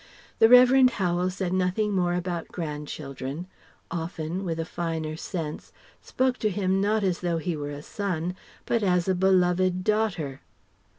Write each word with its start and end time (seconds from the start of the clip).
The 0.39 0.47
Revd. 0.47 0.89
Howel 0.89 1.29
said 1.29 1.53
nothing 1.53 1.93
more 1.93 2.15
about 2.15 2.47
grandchildren; 2.47 3.45
often 3.91 4.43
with 4.43 4.59
a 4.59 4.65
finer 4.65 5.15
sense 5.15 5.71
spoke 6.01 6.39
to 6.39 6.49
him 6.49 6.81
not 6.81 7.03
as 7.03 7.19
though 7.21 7.37
he 7.37 7.55
were 7.55 7.69
a 7.69 7.83
son, 7.83 8.35
but 8.65 8.81
as 8.81 9.07
a 9.07 9.13
beloved 9.13 9.83
daughter. 9.83 10.41